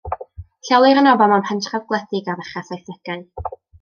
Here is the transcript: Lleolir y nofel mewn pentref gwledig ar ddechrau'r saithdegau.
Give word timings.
Lleolir 0.69 1.01
y 1.01 1.03
nofel 1.07 1.29
mewn 1.33 1.45
pentref 1.49 1.85
gwledig 1.91 2.33
ar 2.35 2.41
ddechrau'r 2.41 2.67
saithdegau. 2.71 3.23